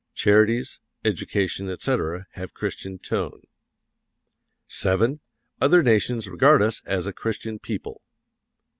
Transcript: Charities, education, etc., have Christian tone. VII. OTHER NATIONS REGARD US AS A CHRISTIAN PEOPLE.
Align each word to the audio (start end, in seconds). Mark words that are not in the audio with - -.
Charities, 0.15 0.79
education, 1.05 1.69
etc., 1.69 2.25
have 2.31 2.55
Christian 2.55 2.97
tone. 2.97 3.43
VII. 4.67 5.19
OTHER 5.61 5.83
NATIONS 5.83 6.27
REGARD 6.27 6.63
US 6.63 6.81
AS 6.87 7.05
A 7.05 7.13
CHRISTIAN 7.13 7.59
PEOPLE. 7.59 8.01